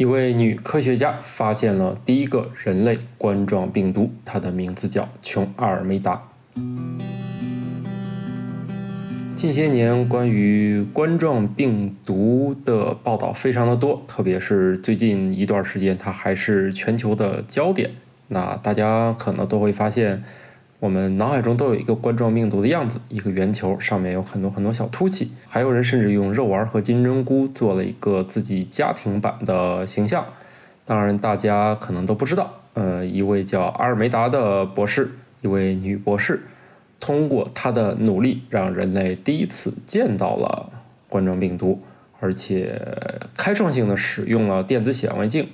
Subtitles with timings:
[0.00, 6.22] 一位女科学家发现了第一个人类冠状病毒，它的名字叫琼阿尔梅达。
[9.34, 17.90] 近些年关于冠状病毒的报道非常的多，特别是最近一段时间，它还是全球的焦点。
[18.28, 20.24] 那大家可能都会发现。
[20.80, 25.30] 我们脑海中都有一个冠状病毒的样子，一个圆球，上面有很多很多小凸起。
[25.46, 30.24] 还有人甚至用肉丸和金针菇做了一个自己家庭版的形象。
[30.86, 35.10] 当然，大家可能都不知道，呃，一位叫阿尔梅达的博士，
[35.42, 36.44] 一位女博士，
[36.98, 40.72] 通过她的努力，让人类第一次见到了
[41.10, 41.82] 冠状病毒，
[42.20, 42.80] 而且
[43.36, 45.46] 开创性的使用了电子显微镜，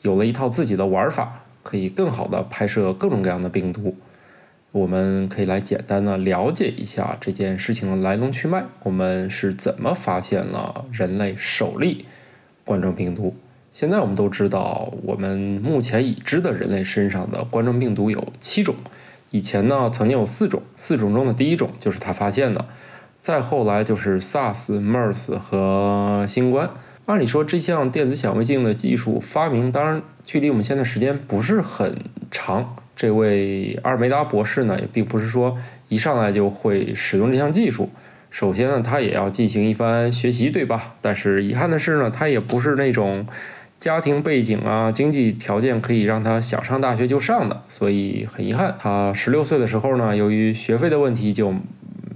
[0.00, 3.94] 有了一套自己的玩法，可以更好的拍摄各种各样的病毒。
[4.72, 8.64] 我们可以来简单的了解一下这件事情的来龙去脉。
[8.84, 12.06] 我们是怎么发现了人类首例
[12.64, 13.36] 冠状病毒？
[13.70, 18.74] 现在我们都知道，我们目前已知的人类身上的冠状病毒有七种。
[19.30, 22.64] 以前呢，曾经有四种，四种中的第一种就是他发现的。
[23.20, 26.70] 再后来就是 SARS、MERS 和新冠。
[27.06, 31.96] 按理说，这项电子显微镜的技术发明，当然距离我们现在时间不是很
[32.30, 32.76] 长。
[33.02, 35.58] 这位阿尔梅达博士呢，也并不是说
[35.88, 37.90] 一上来就会使用这项技术。
[38.30, 40.94] 首先呢，他也要进行一番学习，对吧？
[41.00, 43.26] 但是遗憾的是呢，他也不是那种
[43.76, 47.64] 家庭背景啊、经济条件可以让他想上大学就上的。
[47.66, 51.52] 所以很遗憾，他十六岁的时候呢，由于学费的问题，就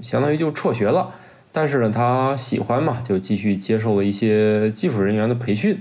[0.00, 1.12] 相当于就辍学了。
[1.50, 5.76] 但是呢，他喜欢嘛，就继续接受了一些技术人员的培训。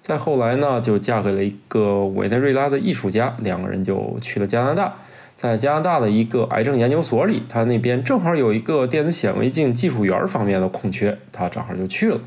[0.00, 4.94] 再后来呢，就嫁给了一个委内瑞拉的艺术家，两个人就去了加拿大。
[5.36, 12.18] 在加拿大的一个癌症研究所里，他那边正好有一个电子显微镜技术员方面的空缺，他正好就去了。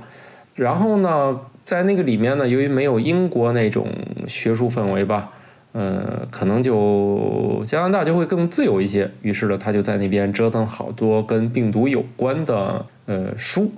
[0.56, 3.88] 然后呢，在那个里面呢，由于没有英国那种
[4.28, 5.32] 学术氛围吧，
[5.74, 9.12] 呃，可能就加拿大就会更自由一些。
[9.22, 13.72] 于是呢，他就在那边折腾好多跟病毒有关的呃书。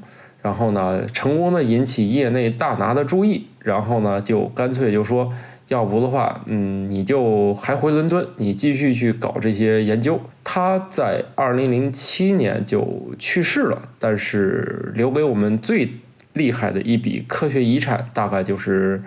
[0.43, 5.31] 然后呢，成功的引起业内大拿的注意，然后呢，就干脆就说，
[5.69, 10.19] 要不的话，嗯，你就还回伦敦，你继续去搞这些研究。
[10.43, 15.89] 他在二零零七年就去世了，但是留给我们最
[16.33, 19.01] 厉害的一笔科学遗产，大概就是，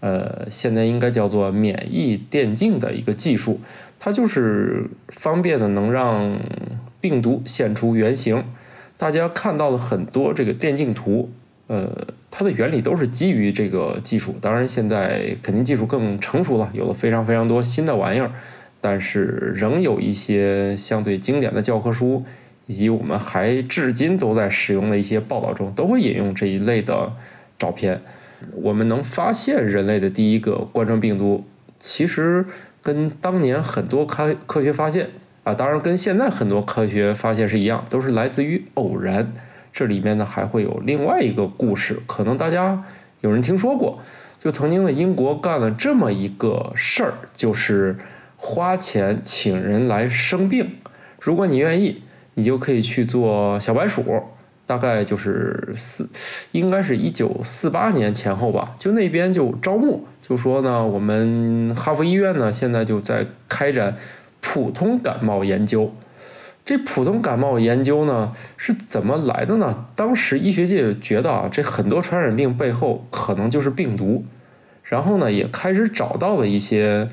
[0.00, 3.60] 呃，现在应该叫做免疫电镜的一个技术，
[3.98, 6.34] 它就是方便的能让
[6.98, 8.42] 病毒现出原形。
[8.98, 11.30] 大家看到了很多这个电镜图，
[11.68, 11.88] 呃，
[12.32, 14.34] 它的原理都是基于这个技术。
[14.40, 18.32] 当然，现在肯定技术更成熟了，有了非常非常多新的玩意儿。
[18.80, 22.24] 但是，仍有一些相对经典的教科书，
[22.66, 27.12] 以及我们还至今都在使用的一些报道中，都会引用这一类的
[27.56, 28.02] 照片。
[28.52, 31.44] 我们能发现人类的第一个冠状病毒，
[31.78, 32.44] 其实
[32.82, 35.10] 跟当年很多科科学发现。
[35.48, 39.32] 啊，当然跟现在很多科学发现是一样，都是来自于偶然。
[39.72, 42.84] 这里面呢还会有另外一个故事，可能大家
[43.22, 43.98] 有人听说过，
[44.38, 47.96] 就曾经的英国干了这么一个事儿，就是
[48.36, 50.72] 花钱请人来生病，
[51.18, 52.02] 如果你愿意，
[52.34, 54.04] 你就可以去做小白鼠。
[54.66, 56.06] 大概就是四，
[56.52, 63.96] 应该是一九四八年前后吧，就那边就招募，就说呢，我们哈佛医院呢现在就在开展。
[64.40, 65.94] 普通感冒研究，
[66.64, 69.86] 这普通感冒研究呢是怎么来的呢？
[69.94, 74.24] 当时医学界觉得啊，这很多传染病背后可能就是病毒，
[74.82, 77.08] 然后呢也开始找到了一些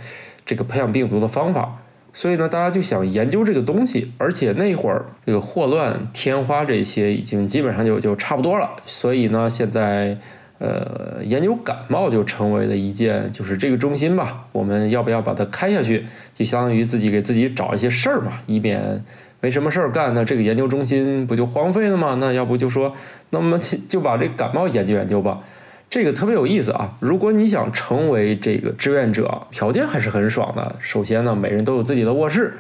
[0.46, 1.81] 这个培养病毒的方法，
[2.13, 10.18] 所以呢大家就想研究这个东西，而且那会儿这个霍乱、天花这些已经基本上就就差不多了，所以呢现在。
[10.58, 14.48] 呃，研究感冒就成为了一件，就是这个中心吧。
[14.52, 16.06] 我们要不要把它开下去？
[16.34, 19.04] 就相当于自己给自己找一些事儿嘛，以免
[19.42, 22.18] 没什么事儿干，那这个研究中心不就荒废了吗？
[22.20, 22.96] 那要不就说，
[23.32, 25.40] 那么就把这感冒研究研究吧。
[25.90, 26.98] 这个特别有意思啊！
[27.00, 30.75] 如果你想成为这个志愿者，条件还是很爽的。
[30.80, 32.54] 首先呢，每人都有自己的卧室。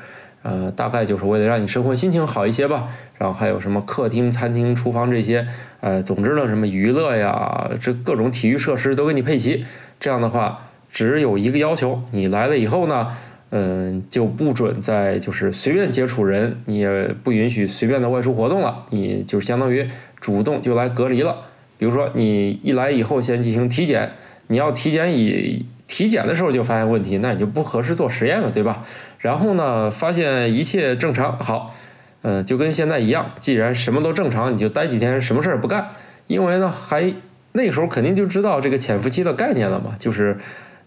[0.45, 2.87] 呃，大概就是为了让你生活心情好一些吧。
[3.17, 5.47] 然后还有什么客厅、餐厅、厨房这些，
[5.81, 9.65] 呃，总之呢，什么娱乐呀，这各种体育设施都给你配齐。
[9.99, 13.07] 这样的话，只有一个要求，你来了以后呢，
[13.49, 18.85] 嗯，就不准再就是随便接触人，你也不允许随便的外出活动了。
[18.91, 19.87] 你就相当于
[20.21, 21.37] 主动就来隔离了。
[21.79, 24.11] 比如说，你一来以后先进行体检，
[24.47, 25.65] 你要体检以。
[25.87, 28.83] 体检的时候就发现问题，那你就不合适做实验了，对吧？
[29.19, 31.73] 然后呢，发现一切正常，好，
[32.21, 35.89] 嗯，就跟现在一样，既然什么都正常，你就待几天，什么事儿不干。
[36.27, 37.13] 因为呢，还
[37.51, 40.37] 那时候肯定就知道这个潜伏期的概念了嘛，就是，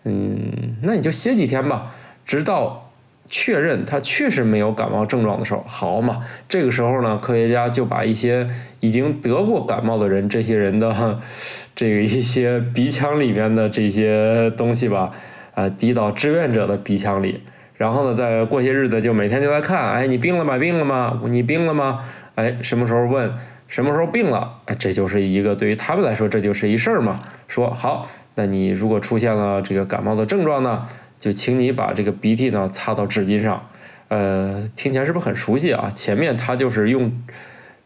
[0.05, 1.93] 嗯，那你就歇几天吧，
[2.27, 2.88] 直到
[3.29, 8.49] 确认他确实没有感冒症状的时候，好嘛，这个时候呢，科学家就把一些
[8.81, 11.19] 已经得过感冒的人，这些人的
[11.77, 15.11] 这个一些鼻腔里面的这些东西吧，
[15.55, 17.43] 啊，滴到志愿者的鼻腔里，
[17.75, 20.57] 然后呢，再过些日子就每天就来看，哎，你病了吗？
[20.59, 21.21] 病了吗？
[21.27, 22.01] 你病了吗？
[22.35, 23.33] 哎，什么时候问？
[23.67, 24.61] 什么时候病了？
[24.65, 27.21] 哎，这就是一个对于他们来说，这就是一事儿嘛。
[27.49, 30.87] 说好，那你如果出现了这个感冒的症状呢，
[31.19, 33.69] 就请你把这个鼻涕呢擦到纸巾上。
[34.09, 35.91] 呃，听起来是不是很熟悉啊？
[35.95, 37.13] 前面他就是用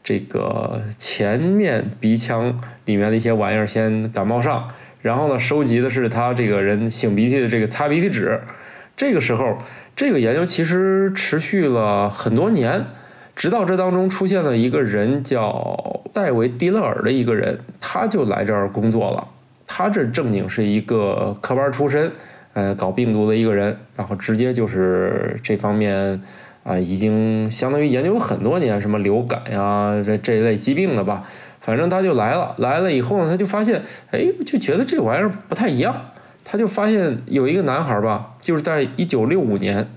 [0.03, 4.69] 这个前面鼻腔里面的一些玩意儿先感冒上，
[5.01, 8.41] 然后呢收集的是他这个人擤鼻涕的这个擦鼻涕纸。
[8.95, 9.59] 这个时候，
[9.97, 12.85] 这个研究其实持续了很多年。
[13.35, 19.27] 直到这当中出现了一个人叫戴维·迪勒尔的一个人，他就来这儿工作了。
[19.67, 22.13] 他这正经是一个科班出身，
[22.55, 26.21] 呃，搞病毒的一个人，然后直接就是这方面
[26.65, 31.23] 啊，已经相当于研究了很多年，什么流感呀这这一类疾病的吧。
[31.61, 35.95] 反正他就来了，来了以后呢，他就发现，哎，就觉得这玩意儿不太一样。
[36.45, 39.89] 他就发现有一个男孩吧，就是在一九六五年，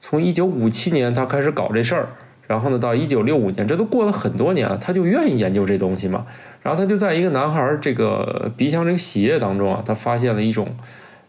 [0.00, 2.08] 从一九五七年他开始搞这事儿。
[2.46, 6.26] 然后呢，到一九六五年，这都过了很多年了，他就愿意研究这东西嘛。
[6.62, 10.68] 然后他就在一个男孩这个鼻腔这个洗液当中啊，他发现了一种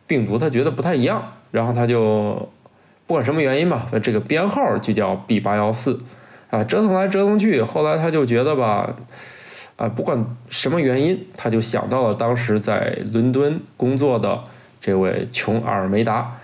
[0.08, 1.32] 病毒，他觉得不太一样。
[1.52, 2.34] 然后他就
[3.08, 6.00] 不管什么原因吧，这个编号就叫 B 八幺四
[6.50, 8.94] 啊，折腾来折腾去，后来他就觉得吧，
[9.78, 14.44] 啊，不管什么原因，他就想到了当时在伦敦工作的
[14.82, 16.36] 这位琼·尔梅达。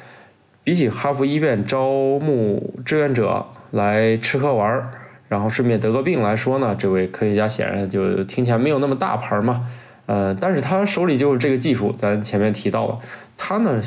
[0.63, 4.91] 比起哈佛医院招募志愿者来吃喝玩儿，
[5.27, 9.67] 然后顺便得个病来说呢，这位科学家显然就听起来没有那么大牌嘛。
[10.05, 12.99] 呃，但是他手里就是这个技术，咱前面提到了，
[13.37, 13.81] 他呢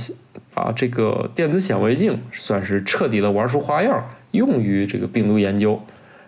[0.55, 5.81] 把这个电子显微镜算是彻底的玩出花样，用于这个病毒研究。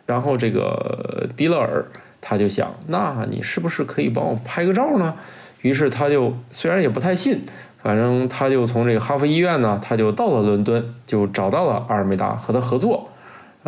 [0.07, 1.85] 然后这个迪勒尔
[2.21, 5.15] 他就想，那你是不是可以帮我拍个照呢？
[5.63, 7.41] 于是他就虽然也不太信。
[7.83, 13.09] 反正他就从这个哈佛医院呢，他就到了伦敦，就找到了阿尔梅达和他合作。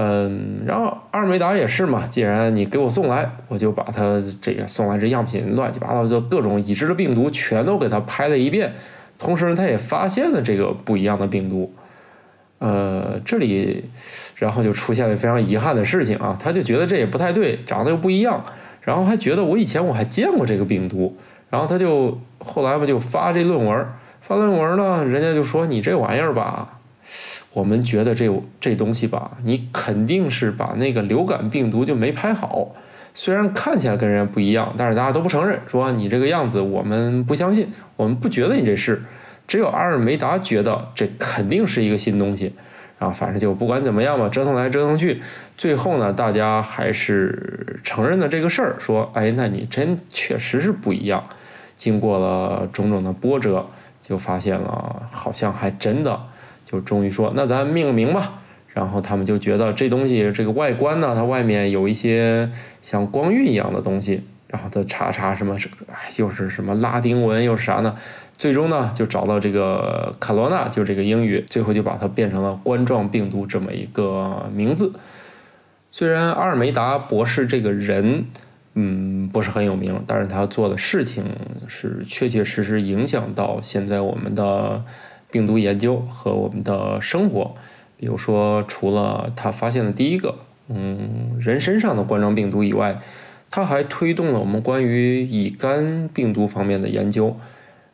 [0.01, 8.73] 嗯，然后阿尔梅达也是嘛，既然你给我送来，我就把他这个送来这样品乱七八糟就各种已知的病毒全都给他拍了一遍。
[9.19, 11.73] 同时，他也发现了这个不一样的病毒。
[12.61, 13.87] 呃，这里
[14.37, 18.45] 然后就出现了非常遗憾的事情啊，他就觉得这也不太对，长得又不一样，
[18.83, 21.17] 然后还觉得我以前我还见过这个病毒，
[21.51, 23.87] 然后他就后来吧就发这论文。
[24.21, 26.78] 发论文呢，人家就说你这玩意儿吧，
[27.53, 32.75] 我们觉得这这东西吧，你肯定是把那个流感病毒就没拍好。
[33.15, 39.03] 虽然看起来跟人家不一样，但是大家都不承认，说你这个样子我们不相信，我们不觉得你这是。
[39.47, 42.55] 只有阿尔梅达觉得这肯定是一个新东西。
[42.99, 45.23] 然后反正就不管怎么样吧，折腾来折腾去，
[45.57, 51.25] 最后呢，大家还是承认了这个事儿，说哎，那你真确实是不一样。
[51.75, 53.67] 经过了种种的波折。
[54.01, 56.19] 就发现了，好像还真的，
[56.71, 58.41] 就终于说，那咱命名吧。
[58.75, 62.51] 然后他们就觉得这东西这个外观呢，它外面有一些
[62.83, 64.23] 像光晕一样的东西。
[64.49, 65.57] 然后他查查什么，
[65.91, 67.97] 哎，又是什么拉丁文又是啥呢？
[68.37, 74.93] 最终呢，就找到这个卡罗纳，就这个英语，最后就把它变成了冠状病毒这么一个名字。
[75.91, 78.27] 虽然阿尔梅达博士这个人。
[78.81, 81.25] 嗯，不是很有名，但是他做的事情
[81.67, 84.85] 是确确实实影响到现在我们的
[85.31, 87.55] 病毒研究和我们的生活。
[87.97, 90.35] 比如说，除了他发现的第一个，
[90.69, 92.99] 嗯，人身上的冠状病毒以外，
[93.51, 97.37] 他还推动了我们关于乙肝病毒方面的研究。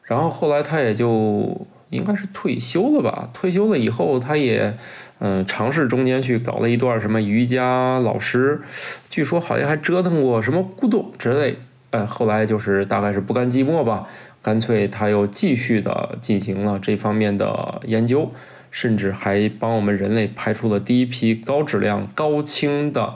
[0.02, 1.66] 然后后来他也就。
[1.90, 3.28] 应该是退休了吧？
[3.32, 4.76] 退休了以后，他也，
[5.20, 8.60] 嗯，尝试中间去搞了一段什么瑜伽老师，
[9.08, 11.56] 据说好像还折腾过什么古董之类。
[11.90, 14.08] 呃，后来就是大概是不甘寂寞吧，
[14.44, 18.30] 干脆他又继续的进行了这方面的研究，
[18.70, 23.14] 甚至还帮我们人类拍出了第一批高质量、高清的，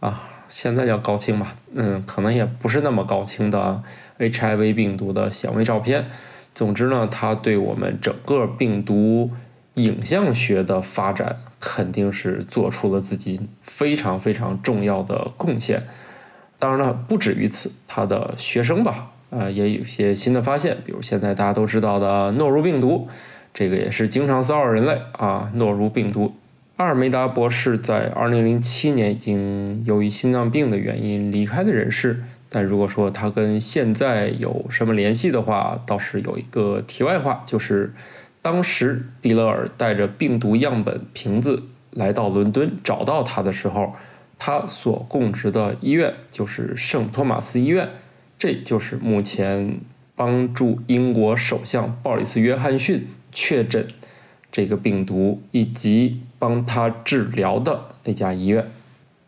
[0.00, 3.82] 啊，现在叫高清吧，嗯，可能也不是那么高清的
[4.18, 6.06] HIV 病毒的显微照片。
[6.54, 9.32] 总之呢，它对我们整个病毒
[9.74, 15.82] 影像学的发展肯定是做出了自己非常非常重要的贡献。
[16.58, 23.08] 当然了，不止于此，他的学生吧，呃，也有些新的发现，比如现在大家都知道的诺如病毒，
[23.52, 25.50] 这个也是经常骚扰人类啊。
[25.54, 26.34] 诺如病毒，
[26.76, 32.22] 阿尔梅达博士在2007年已经由于心脏病的原因离开的人世。
[32.48, 37.92] 但如果说他跟现在有什么联系的话，倒是有一个题外话，就是
[38.40, 43.94] 当时迪勒尔带着病毒样本瓶子来到伦敦找到他的时候，
[44.38, 47.88] 他所供职的医院就是圣托马斯医院，
[48.44, 49.80] 这就是目前
[50.14, 53.88] 帮助英国首相鲍里斯·约翰逊确诊
[54.52, 58.70] 这个病毒以及帮他治疗的那家医院。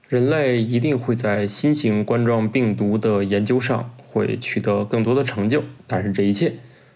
[0.06, 6.52] 人类一定会在新型冠状病毒的研究上会取得更多的成就，但是这一切，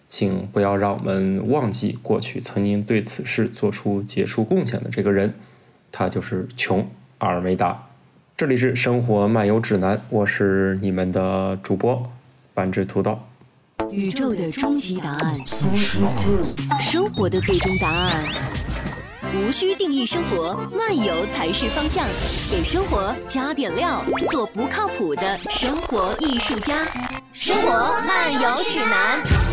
[0.07, 5.33] 请不要让我们忘记过去曾经对此事做出杰出贡献的这个人，
[5.91, 6.81] 他就是琼·
[7.17, 7.87] 阿尔梅达。
[8.41, 12.11] 这里是生活漫游指南，我是你们的主播
[12.55, 13.19] 半只土豆。
[13.91, 15.37] 宇宙的终极答案，
[16.79, 18.23] 生活的最终答案。
[19.35, 22.03] 无需定义生活，漫游才是方向。
[22.49, 26.87] 给生活加点料，做不靠谱的生活艺术家。
[27.33, 27.71] 生活
[28.07, 29.50] 漫游指南。